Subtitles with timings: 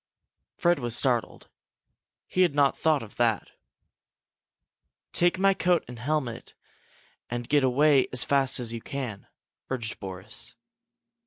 [0.57, 1.47] Fred was startled.
[2.25, 3.51] He had not thought of that.
[5.11, 6.55] "Take my coat and helmet
[7.29, 9.27] and get away as fast as you can,"
[9.69, 10.55] urged Boris.